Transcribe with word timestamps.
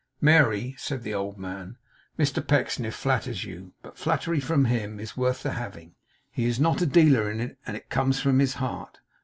'Mary,' 0.19 0.73
said 0.79 1.03
the 1.03 1.13
old 1.13 1.37
man, 1.37 1.77
'Mr 2.17 2.41
Pecksniff 2.47 2.95
flatters 2.95 3.43
you. 3.43 3.73
But 3.83 3.99
flattery 3.99 4.39
from 4.39 4.65
him 4.65 4.99
is 4.99 5.15
worth 5.15 5.43
the 5.43 5.51
having. 5.51 5.93
He 6.31 6.45
is 6.45 6.59
not 6.59 6.81
a 6.81 6.87
dealer 6.87 7.29
in 7.29 7.39
it, 7.39 7.59
and 7.67 7.77
it 7.77 7.91
comes 7.91 8.19
from 8.19 8.39
his 8.39 8.55
heart. 8.55 8.97